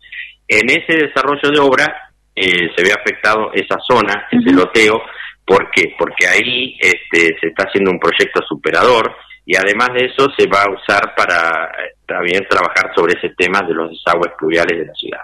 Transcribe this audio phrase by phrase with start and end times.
[0.49, 5.01] En ese desarrollo de obra eh, se ve afectado esa zona, ese loteo,
[5.45, 5.95] ¿por qué?
[5.97, 9.15] Porque ahí este, se está haciendo un proyecto superador
[9.45, 11.71] y además de eso se va a usar para
[12.05, 15.21] también trabajar sobre ese tema de los desagües pluviales de la ciudad.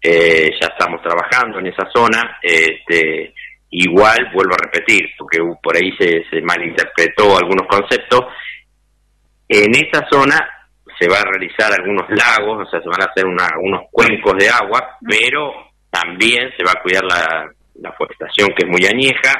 [0.00, 2.38] Eh, ya estamos trabajando en esa zona.
[2.42, 3.34] Este,
[3.70, 8.20] igual, vuelvo a repetir, porque por ahí se, malinterpretó algunos conceptos.
[9.48, 10.36] En esa zona
[10.98, 14.48] se va a realizar algunos lagos, o sea, se van a hacer unos cuencos de
[14.48, 19.32] agua, pero también se va a cuidar la, la forestación que es muy añeja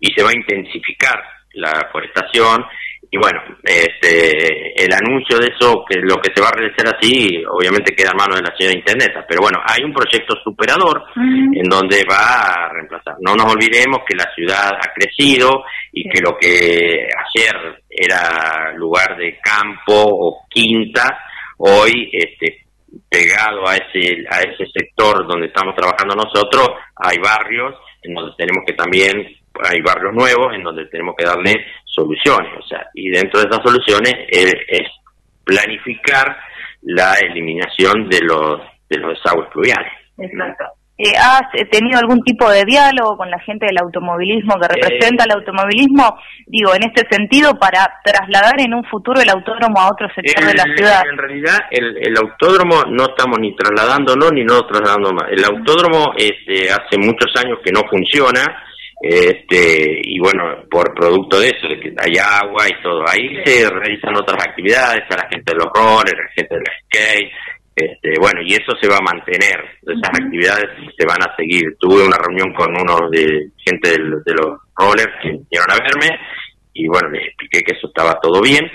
[0.00, 1.22] y se va a intensificar
[1.52, 2.64] la forestación
[3.12, 7.42] y bueno, este, el anuncio de eso, que lo que se va a realizar así,
[7.50, 11.68] obviamente queda en manos de la señora intendenta, pero bueno, hay un proyecto superador en
[11.68, 13.16] donde va a reemplazar.
[13.20, 19.16] No nos olvidemos que la ciudad ha crecido y que lo que ayer era lugar
[19.16, 21.18] de campo o quinta,
[21.58, 22.64] hoy este,
[23.08, 28.62] pegado a ese, a ese sector donde estamos trabajando nosotros, hay barrios en donde tenemos
[28.64, 29.26] que también,
[29.62, 33.62] hay barrios nuevos en donde tenemos que darle soluciones, o sea, y dentro de esas
[33.64, 34.84] soluciones es
[35.44, 36.36] planificar
[36.82, 39.92] la eliminación de los de los desagües pluviales.
[40.18, 40.64] Exacto.
[41.02, 45.32] Eh, ¿Has tenido algún tipo de diálogo con la gente del automovilismo que representa el
[45.32, 46.18] automovilismo?
[46.46, 50.52] Digo, en este sentido, para trasladar en un futuro el autódromo a otro sector de
[50.52, 51.02] la ciudad.
[51.10, 55.24] En realidad, el, el autódromo no estamos ni trasladándolo ni no trasladando más.
[55.30, 58.44] El autódromo este, hace muchos años que no funciona
[59.00, 63.68] este y bueno por producto de eso de que hay agua y todo ahí se
[63.70, 67.32] realizan otras actividades a la gente de los rollers a la gente del skate
[67.74, 71.76] este bueno y eso se va a mantener esas actividades se van a seguir.
[71.78, 76.18] Tuve una reunión con uno de gente de, los rollers que vinieron a verme
[76.74, 78.70] y bueno les expliqué que eso estaba todo bien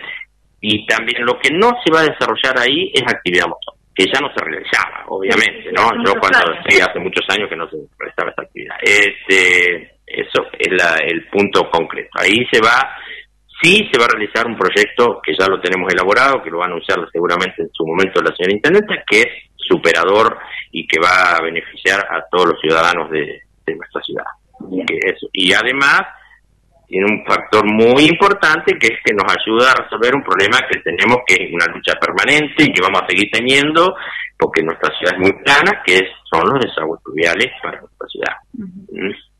[0.61, 4.19] y también lo que no se va a desarrollar ahí es actividad motor que ya
[4.19, 8.31] no se realizaba obviamente no yo cuando sí hace muchos años que no se realizaba
[8.31, 8.75] esa actividad.
[8.81, 10.67] Este eso es
[11.07, 12.09] el punto concreto.
[12.13, 12.95] Ahí se va,
[13.61, 16.65] sí se va a realizar un proyecto que ya lo tenemos elaborado, que lo va
[16.65, 19.27] a anunciar seguramente en su momento la señora Intendente, que es
[19.57, 20.37] superador
[20.71, 23.41] y que va a beneficiar a todos los ciudadanos de,
[23.75, 24.25] nuestra ciudad.
[25.33, 26.01] Y además
[26.87, 30.79] tiene un factor muy importante que es que nos ayuda a resolver un problema que
[30.81, 33.95] tenemos que es una lucha permanente y que vamos a seguir teniendo
[34.37, 38.35] porque nuestra ciudad es muy plana, que son los desagües pluviales para nuestra ciudad.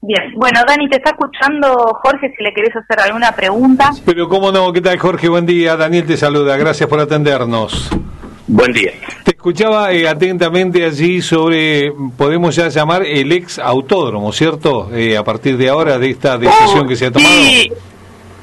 [0.08, 3.90] Bien, bueno, Dani, te está escuchando Jorge, si le querés hacer alguna pregunta.
[4.06, 5.28] Pero cómo no, ¿qué tal Jorge?
[5.30, 7.90] Buen día, Daniel te saluda, gracias por atendernos.
[8.46, 8.92] Buen día.
[9.24, 14.92] Te escuchaba eh, atentamente allí sobre, podemos ya llamar el ex autódromo, ¿cierto?
[14.94, 17.34] Eh, a partir de ahora, de esta decisión que se ha tomado.
[17.34, 17.72] Sí,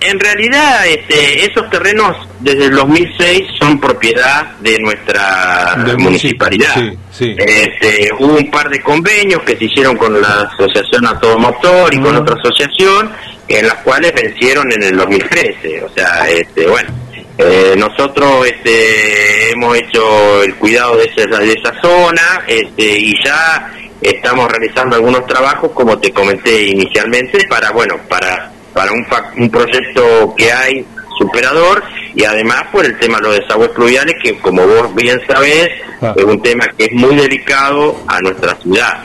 [0.04, 6.74] en realidad este, esos terrenos desde el 2006 son propiedad de nuestra municipalidad.
[7.18, 11.94] Este, hubo un par de convenios que se hicieron con la Asociación A Todo Motor
[11.94, 13.10] y con otra asociación,
[13.48, 15.82] en las cuales vencieron en el 2013.
[15.84, 16.90] O sea, este, bueno,
[17.38, 23.72] eh, nosotros este, hemos hecho el cuidado de esa, de esa zona este, y ya
[24.00, 29.06] estamos realizando algunos trabajos, como te comenté inicialmente, para, bueno, para, para un,
[29.38, 30.86] un proyecto que hay
[31.18, 31.82] superador
[32.14, 35.70] y además por el tema de los desagües pluviales que como vos bien sabés
[36.00, 36.14] ah.
[36.16, 39.04] es un tema que es muy delicado a nuestra ciudad.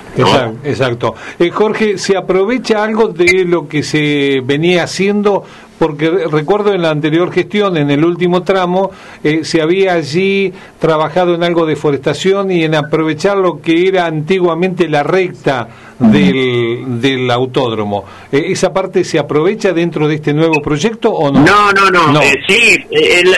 [0.63, 1.15] Exacto.
[1.39, 5.45] Eh, Jorge, ¿se aprovecha algo de lo que se venía haciendo
[5.77, 8.91] porque recuerdo en la anterior gestión, en el último tramo,
[9.23, 14.05] eh, se había allí trabajado en algo de forestación y en aprovechar lo que era
[14.05, 15.67] antiguamente la recta
[15.99, 18.05] del, del autódromo.
[18.31, 21.41] Eh, ¿Esa parte se aprovecha dentro de este nuevo proyecto o no?
[21.41, 22.21] No, no, no.
[22.21, 23.35] Eh, sí, el,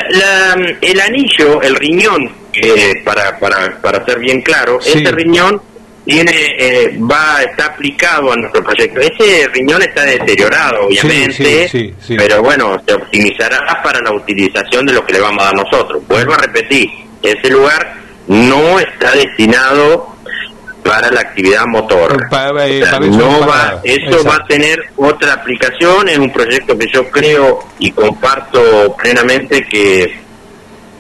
[0.81, 2.31] el, anillo, el riñón,
[3.03, 5.61] para, para, para ser bien claro, ese riñón
[6.05, 8.99] tiene eh, va está aplicado a nuestro proyecto.
[8.99, 15.13] Ese riñón está deteriorado, obviamente, pero bueno, se optimizará para la utilización de lo que
[15.13, 16.01] le vamos a dar nosotros.
[16.07, 16.89] Vuelvo a repetir,
[17.21, 17.95] ese lugar
[18.27, 20.15] no está destinado
[20.83, 22.27] para la actividad motor.
[22.67, 27.59] Eh, no va, eso va a tener otra aplicación en un proyecto que yo creo
[27.77, 30.28] y comparto plenamente que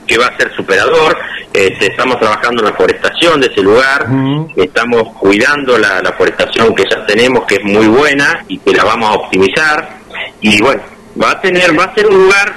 [0.09, 1.15] que va a ser superador.
[1.53, 4.07] Este, estamos trabajando en la forestación de ese lugar,
[4.55, 8.83] estamos cuidando la, la, forestación que ya tenemos, que es muy buena y que la
[8.83, 9.97] vamos a optimizar.
[10.41, 10.81] Y bueno,
[11.21, 12.53] va a tener, va a ser un lugar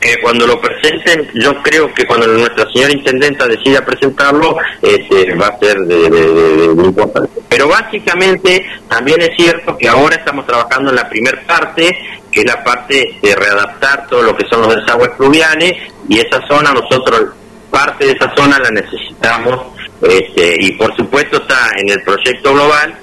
[0.00, 5.48] que cuando lo presenten, yo creo que cuando nuestra señora intendenta decida presentarlo, este, va
[5.48, 7.30] a ser de, de, muy importante.
[7.48, 11.98] Pero básicamente también es cierto que ahora estamos trabajando en la primera parte,
[12.40, 15.72] es la parte de readaptar todo lo que son los desagües fluviales,
[16.08, 17.32] y esa zona nosotros,
[17.70, 19.66] parte de esa zona la necesitamos,
[20.02, 22.96] este, y por supuesto está en el proyecto global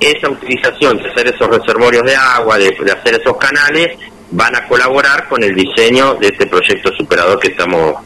[0.00, 3.96] esa utilización de hacer esos reservorios de agua, de hacer esos canales,
[4.30, 7.96] van a colaborar con el diseño de este proyecto superador que estamos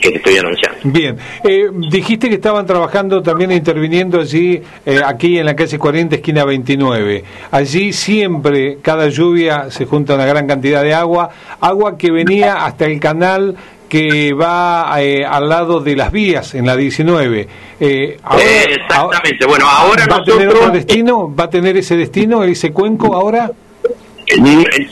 [0.00, 0.78] que te estoy anunciando.
[0.84, 6.16] Bien, eh, dijiste que estaban trabajando también interviniendo allí, eh, aquí en la calle 40,
[6.16, 7.24] esquina 29.
[7.50, 11.30] Allí siempre, cada lluvia, se junta una gran cantidad de agua,
[11.60, 13.56] agua que venía hasta el canal
[13.88, 17.48] que va eh, al lado de las vías en la 19.
[17.80, 21.34] Exactamente, bueno, ahora ¿Va a tener otro destino?
[21.34, 23.50] ¿Va a tener ese destino, ese cuenco ahora?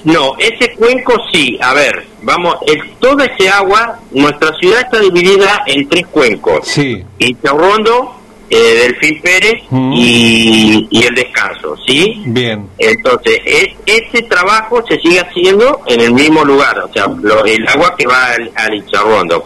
[0.05, 1.59] No, ese cuenco sí.
[1.61, 6.67] A ver, vamos, el, toda ese agua, nuestra ciudad está dividida en tres cuencos.
[6.67, 7.05] Sí.
[7.43, 8.17] Rondo,
[8.49, 9.93] eh, Delfín Pérez mm.
[9.95, 12.23] y, el descanso, ¿sí?
[12.27, 12.69] Bien.
[12.79, 17.07] Entonces, es, ese trabajo se sigue haciendo en el mismo lugar, o sea,
[17.45, 18.85] el agua que va al, al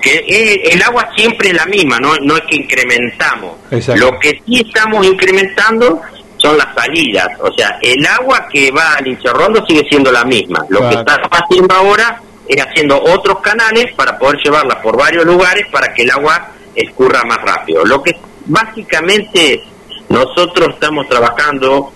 [0.00, 3.52] que el agua siempre es la misma, no, no es que incrementamos.
[3.96, 6.00] Lo que sí estamos incrementando
[6.40, 10.64] son las salidas, o sea, el agua que va al Incharrondo sigue siendo la misma.
[10.68, 15.66] Lo que está haciendo ahora es haciendo otros canales para poder llevarla por varios lugares
[15.70, 17.84] para que el agua escurra más rápido.
[17.84, 18.16] Lo que
[18.46, 19.62] básicamente
[20.08, 21.92] nosotros estamos trabajando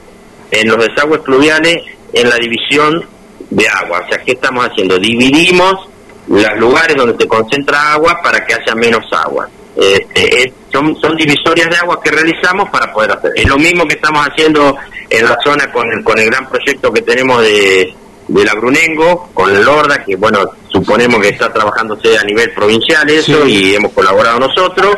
[0.51, 1.77] en los desagües pluviales
[2.13, 3.05] en la división
[3.51, 4.99] de agua, o sea, ¿qué estamos haciendo?
[4.99, 5.89] Dividimos
[6.29, 9.49] los lugares donde se concentra agua para que haya menos agua.
[9.77, 13.31] Este, son, son divisorias de agua que realizamos para poder hacer.
[13.37, 14.77] Es lo mismo que estamos haciendo
[15.09, 17.95] en la zona con el, con el gran proyecto que tenemos de,
[18.27, 23.09] de la Brunengo, con el Lorda, que bueno, suponemos que está trabajándose a nivel provincial
[23.09, 24.97] eso y hemos colaborado nosotros.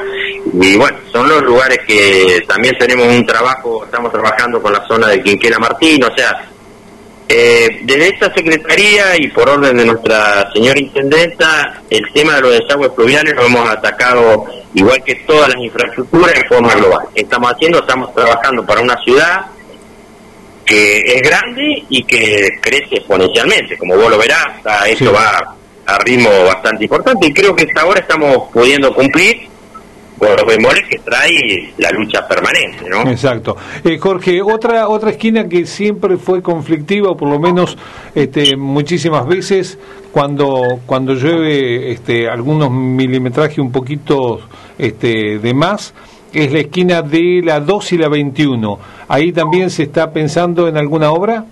[0.60, 5.08] Y bueno, son los lugares que también tenemos un trabajo, estamos trabajando con la zona
[5.08, 6.50] de Quinquera Martín, o sea,
[7.28, 12.52] eh, desde esta Secretaría y por orden de nuestra señora Intendenta, el tema de los
[12.52, 17.06] desagües pluviales lo hemos atacado igual que todas las infraestructuras en forma global.
[17.14, 19.46] Estamos haciendo, estamos trabajando para una ciudad
[20.64, 23.76] que es grande y que crece exponencialmente.
[23.76, 24.46] Como vos lo verás,
[24.86, 25.56] esto va
[25.86, 29.48] a ritmo bastante importante y creo que hasta ahora estamos pudiendo cumplir
[30.18, 33.08] con los bemoles que trae la lucha permanente, ¿no?
[33.10, 33.56] Exacto.
[33.84, 37.76] Eh, Jorge, otra otra esquina que siempre fue conflictiva, o por lo menos
[38.14, 39.78] este, muchísimas veces,
[40.12, 44.40] cuando cuando llueve este, algunos milimetrajes un poquito
[44.78, 45.92] este, de más,
[46.32, 48.78] es la esquina de la 2 y la 21.
[49.08, 51.44] ¿Ahí también se está pensando en alguna obra?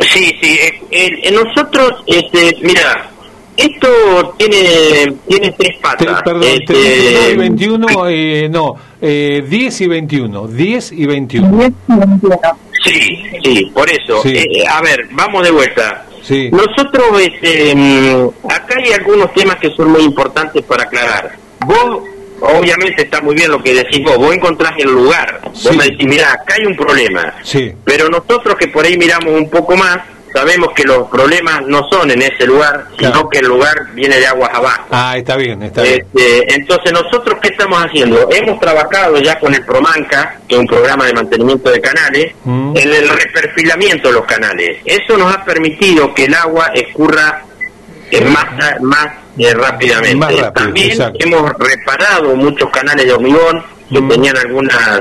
[0.00, 0.58] Sí, sí.
[0.90, 3.11] Eh, nosotros, este, mira,
[3.56, 6.22] esto tiene tiene tres patas.
[6.22, 10.46] perdón, este, 21, eh, no, eh, 10 y 21.
[10.48, 11.72] 10 y 21.
[12.84, 14.22] Sí, sí, por eso.
[14.26, 16.06] Eh, a ver, vamos de vuelta.
[16.22, 16.50] Sí.
[16.50, 21.36] Nosotros, este, mm, acá hay algunos temas que son muy importantes para aclarar.
[21.66, 22.02] Vos,
[22.40, 25.40] obviamente está muy bien lo que decís vos, vos encontrás el lugar.
[25.44, 27.34] Vos me decís, mira, acá hay un problema.
[27.42, 27.72] Sí.
[27.84, 29.98] Pero nosotros que por ahí miramos un poco más,
[30.32, 34.26] sabemos que los problemas no son en ese lugar, sino que el lugar viene de
[34.26, 34.86] aguas abajo.
[34.90, 36.06] Ah, está bien, está bien.
[36.14, 38.28] Este, entonces, ¿nosotros qué estamos haciendo?
[38.30, 42.76] Hemos trabajado ya con el Promanca, que es un programa de mantenimiento de canales, mm.
[42.76, 44.78] en el reperfilamiento de los canales.
[44.84, 47.44] Eso nos ha permitido que el agua escurra
[48.20, 49.08] más, más
[49.54, 50.42] rápidamente.
[50.54, 54.08] También hemos reparado muchos canales de hormigón que mm.
[54.08, 55.00] tenían algunas...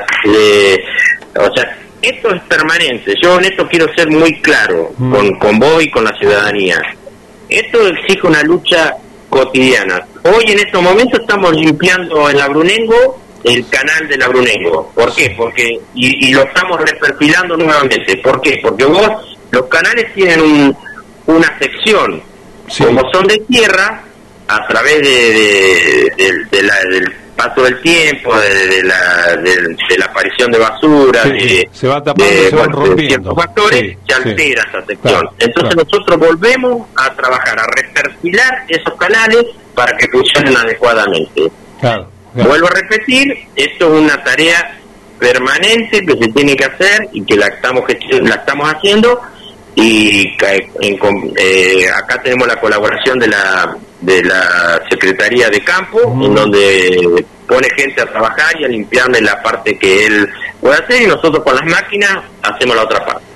[1.37, 3.13] o sea, esto es permanente.
[3.21, 5.11] Yo en esto quiero ser muy claro mm.
[5.13, 6.81] con, con vos y con la ciudadanía.
[7.49, 8.95] Esto exige una lucha
[9.29, 10.05] cotidiana.
[10.23, 14.91] Hoy en estos momentos estamos limpiando en la Brunengo el canal de la Brunengo.
[14.93, 15.33] ¿Por qué?
[15.35, 18.17] Porque y, lo estamos reperfilando nuevamente.
[18.17, 18.59] ¿Por qué?
[18.61, 20.75] Porque vos los canales tienen
[21.25, 22.21] una sección
[22.77, 24.03] como son de tierra
[24.47, 30.59] a través de, de la, del paso del tiempo, de, la, de, la aparición de
[30.59, 33.07] basura, de, se va tapando, se van rompiendo.
[33.07, 35.29] ciertos factores, se altera esa sección.
[35.39, 39.45] Entonces nosotros volvemos a trabajar, a reperfilar esos canales
[39.75, 41.51] para que funcionen adecuadamente.
[42.33, 44.77] Vuelvo a repetir, esto es una tarea
[45.19, 47.83] permanente que se tiene que hacer y que la estamos
[48.21, 49.21] la estamos haciendo
[49.75, 50.35] y
[51.37, 57.67] eh, acá tenemos la colaboración de la de la Secretaría de Campo, en donde pone
[57.75, 60.29] gente a trabajar y a limpiarle la parte que él
[60.59, 63.31] puede hacer y nosotros con las máquinas hacemos la otra parte.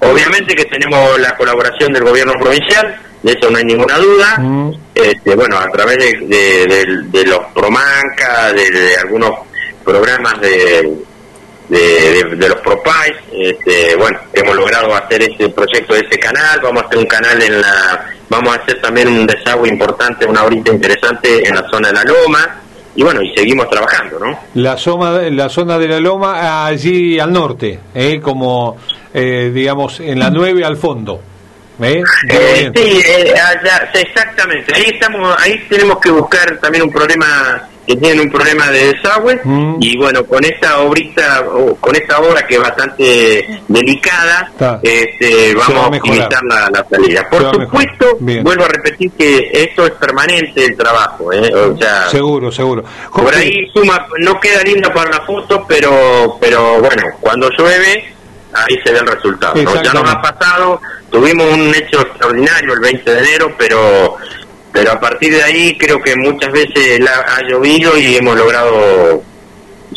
[0.00, 4.42] Obviamente que tenemos la colaboración del gobierno provincial, de eso no hay ninguna duda.
[4.94, 9.30] este, bueno, a través de, los Promanca, de, algunos
[9.82, 10.92] programas de,
[11.68, 16.86] de, los ProPais, este, bueno, hemos logrado hacer este proyecto de este canal, vamos a
[16.86, 21.46] hacer un canal en la Vamos a hacer también un desagüe importante, una horita interesante
[21.46, 22.60] en la zona de la Loma.
[22.96, 24.38] Y bueno, y seguimos trabajando, ¿no?
[24.54, 28.20] La zona, la zona de la Loma, allí al norte, ¿eh?
[28.20, 28.76] como,
[29.12, 31.20] eh, digamos, en la 9 al fondo.
[31.82, 32.02] ¿eh?
[32.28, 33.34] eh sí, eh,
[33.94, 34.74] exactamente.
[34.74, 39.40] Ahí, estamos, ahí tenemos que buscar también un problema que tienen un problema de desagüe
[39.44, 39.76] mm.
[39.80, 41.44] y bueno con esta obrita
[41.80, 44.50] con esta obra que es bastante delicada
[44.82, 47.28] este, vamos a, optimizar la, salida.
[47.28, 51.52] Por supuesto vuelvo a repetir que esto es permanente el trabajo ¿eh?
[51.54, 52.84] o sea, seguro seguro.
[53.12, 58.14] por ahí suma no queda linda para la foto pero pero bueno cuando llueve
[58.54, 63.10] ahí se ve el resultado ya nos ha pasado tuvimos un hecho extraordinario el 20
[63.10, 64.16] de enero pero
[64.74, 69.22] pero a partir de ahí creo que muchas veces ha llovido y hemos logrado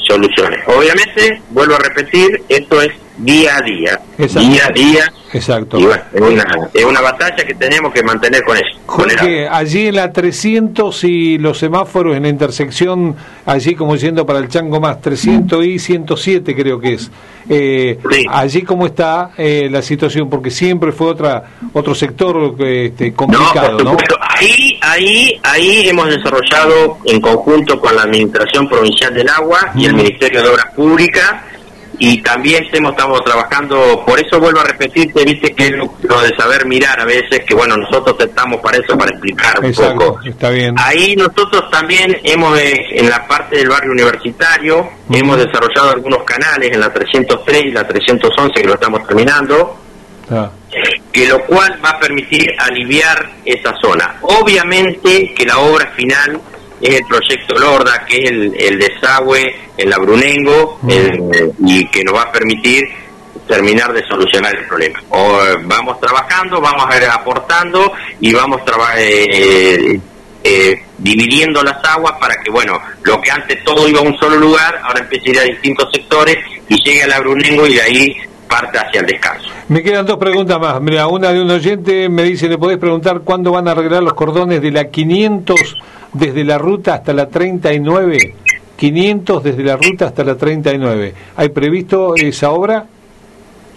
[0.07, 0.59] soluciones.
[0.67, 5.13] Obviamente, vuelvo a repetir, esto es día a día, día a día.
[5.33, 5.77] Exacto.
[5.77, 8.79] Y bueno, es una, es una batalla que tenemos que mantener con eso.
[8.85, 14.39] Jorge, allí en la 300 y los semáforos en la intersección, allí como diciendo para
[14.39, 17.11] el Chango más, 300 y 107 creo que es.
[17.49, 17.97] Eh,
[18.29, 23.97] Allí cómo está eh, la situación, porque siempre fue otra otro sector este, complicado, ¿no?
[24.19, 29.93] Ahí, ahí, ahí hemos desarrollado en conjunto con la Administración Provincial del Agua y el
[29.93, 31.35] Ministerio de Obras Públicas
[31.99, 36.35] y también estamos, estamos trabajando, por eso vuelvo a repetirte, viste que es lo, de
[36.35, 40.19] saber mirar a veces, que bueno, nosotros estamos para eso, para explicar un poco.
[40.23, 40.75] Está bien.
[40.77, 46.71] Ahí nosotros también hemos, eh, en la parte del barrio universitario, hemos desarrollado algunos canales
[46.71, 49.77] en la 303 y la 311 que lo estamos terminando.
[50.29, 50.51] Ah.
[51.13, 54.17] que lo cual va a permitir aliviar esa zona.
[54.23, 56.41] Obviamente que la obra final
[56.81, 60.79] es el proyecto Lorda, que es el, desagüe en la Brunengo
[61.65, 62.87] y que nos va a permitir
[63.47, 65.01] terminar de solucionar el problema.
[65.09, 68.61] O, vamos trabajando, vamos aportando y vamos
[68.97, 69.99] eh,
[70.43, 74.35] eh, dividiendo las aguas para que, bueno, lo que antes todo iba a un solo
[74.35, 76.37] lugar, ahora empiece a ir a distintos sectores
[76.69, 79.49] y llegue a la Brunengo y de ahí parte hacia el descanso.
[79.67, 80.81] Me quedan dos preguntas más.
[80.81, 84.13] Mira, una de un oyente me dice, ¿le podés preguntar cuándo van a arreglar los
[84.13, 85.75] cordones de la 500
[86.13, 88.35] desde la ruta hasta la 39,
[88.75, 91.13] 500 desde la ruta hasta la 39.
[91.35, 92.85] ¿Hay previsto esa obra?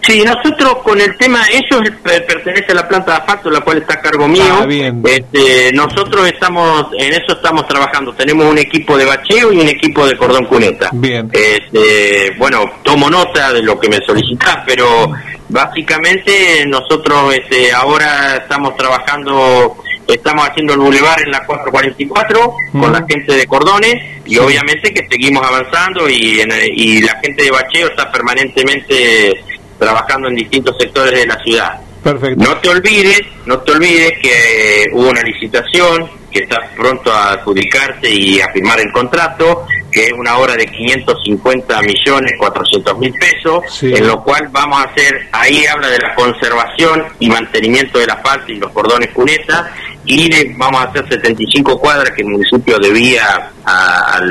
[0.03, 3.95] Sí, nosotros con el tema, ellos pertenece a la planta de asfalto, la cual está
[3.95, 4.43] a cargo mío.
[4.61, 5.01] Ah, bien.
[5.05, 8.13] Este, nosotros estamos, en eso estamos trabajando.
[8.13, 10.89] Tenemos un equipo de bacheo y un equipo de cordón cuneta.
[10.93, 11.29] Bien.
[11.31, 15.11] Este, bueno, tomo nota de lo que me solicitas, pero
[15.49, 19.77] básicamente nosotros este, ahora estamos trabajando
[20.07, 25.07] Estamos haciendo el bulevar en la 444 con la gente de Cordones y obviamente que
[25.09, 26.41] seguimos avanzando y,
[26.75, 29.41] y la gente de Bacheo está permanentemente
[29.81, 31.81] trabajando en distintos sectores de la ciudad.
[32.03, 32.43] Perfecto.
[32.43, 38.09] No te olvides, no te olvides que hubo una licitación que está pronto a adjudicarse
[38.09, 43.83] y a firmar el contrato, que es una obra de 550 millones 400 mil pesos,
[43.83, 48.13] en lo cual vamos a hacer, ahí habla de la conservación y mantenimiento de la
[48.13, 49.65] asfalto y los cordones cunetas,
[50.05, 54.21] y vamos a hacer 75 cuadras que el municipio debía a,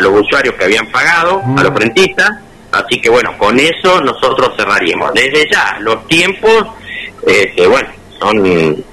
[0.00, 1.76] los usuarios que habían pagado, a los mm.
[1.76, 2.30] rentistas,
[2.72, 5.12] así que bueno, con eso nosotros cerraríamos.
[5.14, 6.66] Desde ya, los tiempos,
[7.26, 8.36] este, bueno, Son,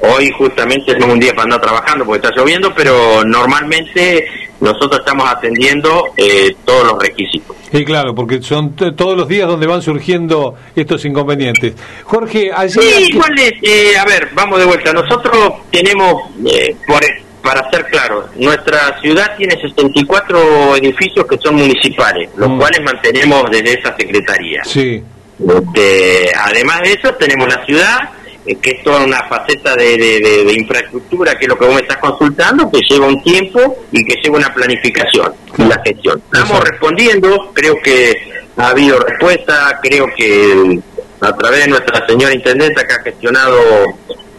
[0.02, 4.28] hoy justamente es un día para andar trabajando porque está lloviendo, pero normalmente
[4.60, 7.56] nosotros estamos atendiendo eh, todos los requisitos.
[7.72, 11.74] Sí, claro, porque son todos los días donde van surgiendo estos inconvenientes.
[12.04, 12.80] Jorge, allí...
[12.80, 14.94] Sí, igual es, eh, a ver, vamos de vuelta.
[14.94, 17.04] Nosotros tenemos, eh, por,
[17.46, 22.58] para ser claro, nuestra ciudad tiene 64 edificios que son municipales, los mm.
[22.58, 24.64] cuales mantenemos desde esa secretaría.
[24.64, 25.04] Sí.
[25.40, 28.00] Este, además de eso, tenemos la ciudad
[28.48, 31.98] eh, que es toda una faceta de, infraestructura, que es lo que vos me estás
[31.98, 36.22] consultando, que lleva un tiempo y que lleva una planificación y la gestión.
[36.34, 38.12] Estamos respondiendo, creo que
[38.58, 40.80] ha habido respuesta, creo que
[41.22, 43.60] a través de nuestra señora intendenta que ha gestionado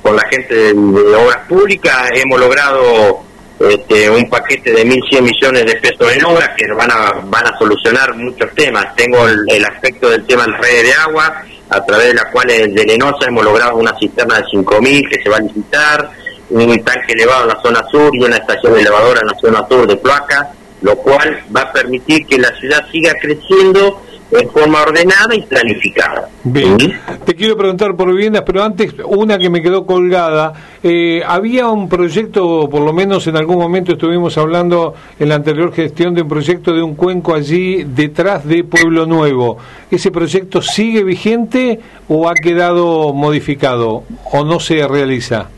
[0.06, 3.24] con la gente de, obras públicas, hemos logrado
[3.58, 7.58] este, un paquete de 1.100 millones de pesos en obras que van a, van a
[7.58, 8.94] solucionar muchos temas.
[8.94, 12.46] Tengo el, el aspecto del tema del red de agua, a través de la cual
[12.46, 16.10] de Lenosa hemos logrado una cisterna de 5.000 que se va a licitar,
[16.50, 19.88] un tanque elevado en la zona sur y una estación elevadora en la zona sur
[19.88, 25.34] de Placa, lo cual va a permitir que la ciudad siga creciendo en forma ordenada
[25.34, 26.28] y planificada.
[26.42, 26.76] Bien,
[27.24, 30.52] te quiero preguntar por viviendas, pero antes una que me quedó colgada.
[30.82, 35.72] Eh, había un proyecto, por lo menos en algún momento estuvimos hablando en la anterior
[35.72, 39.58] gestión de un proyecto de un cuenco allí detrás de Pueblo Nuevo.
[39.90, 45.48] ¿Ese proyecto sigue vigente o ha quedado modificado o no se realiza?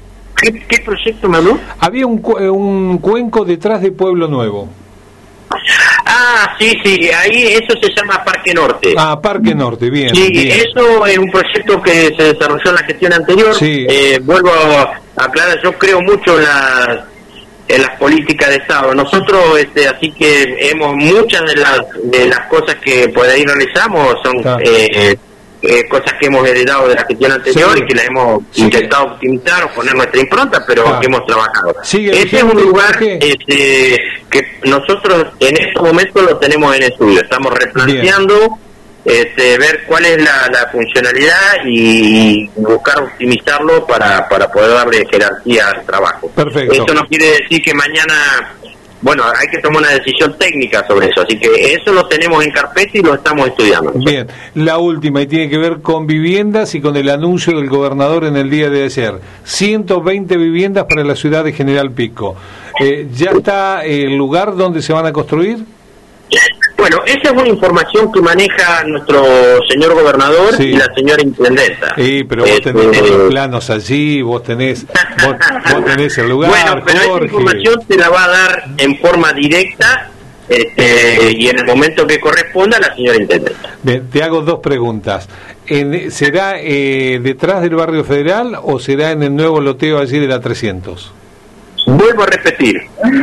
[0.40, 1.58] ¿Qué, proyecto, Manu?
[1.80, 4.68] Había un, un cuenco detrás de Pueblo Nuevo.
[6.30, 8.94] Ah, sí, sí, ahí eso se llama Parque Norte.
[8.98, 10.14] Ah, Parque Norte, bien.
[10.14, 13.54] Sí, eso es un proyecto que se desarrolló en la gestión anterior.
[13.54, 13.86] Sí.
[13.88, 16.98] Eh, vuelvo a aclarar, yo creo mucho en las
[17.68, 18.94] en las políticas de Estado.
[18.94, 24.16] Nosotros, este, así que hemos muchas de las de las cosas que por ahí realizamos
[24.22, 25.16] son eh,
[25.60, 29.64] eh, cosas que hemos heredado de la gestión anterior y que la hemos intentado optimizar
[29.64, 31.74] o poner nuestra impronta, pero que hemos trabajado.
[31.82, 33.98] Ese es un lugar este,
[34.30, 37.20] que nosotros en estos momentos lo tenemos en estudio.
[37.20, 38.58] Estamos replanteando
[39.04, 45.84] este, ver cuál es la, funcionalidad y buscar optimizarlo para, para poder darle jerarquía al
[45.84, 46.30] trabajo.
[46.30, 46.72] Perfecto.
[46.72, 48.54] Eso no quiere decir que mañana
[49.00, 52.50] bueno, hay que tomar una decisión técnica sobre eso, así que eso lo tenemos en
[52.50, 53.92] carpeta y lo estamos estudiando.
[53.92, 58.24] Bien, la última y tiene que ver con viviendas y con el anuncio del gobernador
[58.24, 59.20] en el día de ayer.
[59.44, 62.36] 120 viviendas para la ciudad de General Pico.
[62.80, 65.58] Eh, ¿Ya está el lugar donde se van a construir?
[66.78, 69.24] Bueno, esa es una información que maneja nuestro
[69.68, 71.92] señor gobernador y la señora intendenta.
[71.96, 74.86] Sí, pero vos tenés este, los planos allí, vos tenés,
[75.24, 76.50] vos, tenés el lugar.
[76.50, 80.10] Bueno, pero esa información se la va a dar en forma directa
[80.48, 83.76] este, y en el momento que corresponda la señora intendenta.
[84.10, 85.28] te hago dos preguntas.
[86.10, 90.40] ¿Será eh, detrás del barrio federal o será en el nuevo loteo allí de la
[90.40, 91.12] 300?
[91.88, 92.82] Vuelvo a repetir,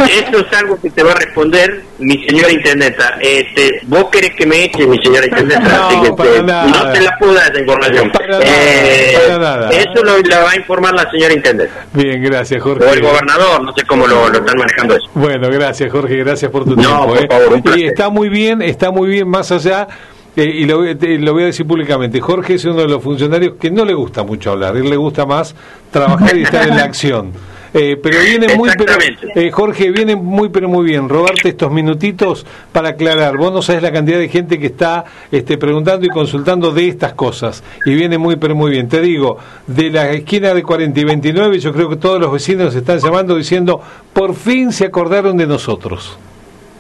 [0.09, 3.17] esto es algo que te va a responder mi señora intendenta.
[3.21, 7.51] Este, vos querés que me eche mi señora intendenta, no, no te la puedo dar
[7.51, 8.11] esa información.
[8.41, 9.15] Eh,
[9.71, 11.85] eso lo la va a informar la señora intendenta.
[11.93, 12.83] Bien, gracias Jorge.
[12.83, 15.05] O el gobernador, no sé cómo lo, están manejando eso.
[15.13, 17.05] Bueno, gracias Jorge, gracias por tu tiempo.
[17.05, 17.77] Por eh.
[17.77, 19.87] y está muy bien, está muy bien más allá.
[20.35, 23.69] Eh, y lo, lo, voy a decir públicamente, Jorge es uno de los funcionarios que
[23.69, 25.55] no le gusta mucho hablar, él le gusta más
[25.91, 27.31] trabajar y estar en la acción.
[27.77, 28.93] Eh, pero viene muy, pero,
[29.35, 33.35] eh, Jorge, viene muy, pero muy bien robarte estos minutitos para aclarar.
[33.35, 37.15] Vos no sabés la cantidad de gente que está este, preguntando y consultando de estas
[37.15, 37.65] cosas.
[37.85, 38.87] Y viene muy, pero muy bien.
[38.87, 42.73] Te digo, de la esquina de 40 y 29, yo creo que todos los vecinos
[42.73, 43.81] están llamando diciendo,
[44.13, 46.17] por fin se acordaron de nosotros.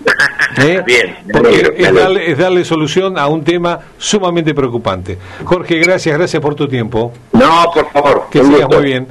[0.59, 0.81] ¿Eh?
[0.85, 5.17] Bien, porque es, darle, es, darle, solución a un tema sumamente preocupante.
[5.43, 7.11] Jorge, gracias, gracias por tu tiempo.
[7.33, 8.27] No, por favor.
[8.31, 9.07] Que sigas muy bien.